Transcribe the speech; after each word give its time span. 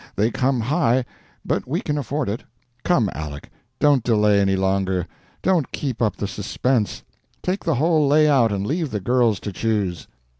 They 0.15 0.31
come 0.31 0.61
high, 0.61 1.05
but 1.45 1.67
we 1.67 1.79
can 1.79 1.95
afford 1.95 2.27
it. 2.27 2.43
Come, 2.83 3.07
Aleck, 3.13 3.51
don't 3.77 4.01
delay 4.03 4.39
any 4.41 4.55
longer, 4.55 5.05
don't 5.43 5.71
keep 5.71 6.01
up 6.01 6.15
the 6.15 6.27
suspense: 6.27 7.03
take 7.43 7.63
the 7.63 7.75
whole 7.75 8.07
lay 8.07 8.27
out, 8.27 8.51
and 8.51 8.65
leave 8.65 8.89
the 8.89 8.99
girls 8.99 9.39
to 9.41 9.51
choose!" 9.53 10.07